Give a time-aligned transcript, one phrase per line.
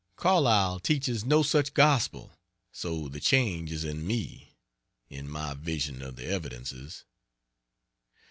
[0.15, 2.33] Carlyle teaches no such gospel
[2.71, 4.55] so the change is in me
[5.11, 7.05] in my vision of the evidences.